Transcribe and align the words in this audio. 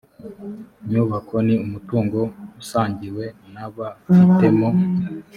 nyubako 0.89 1.35
ni 1.45 1.55
umutungo 1.65 2.19
usangiwe 2.61 3.25
n 3.53 3.55
abafitemo 3.65 4.69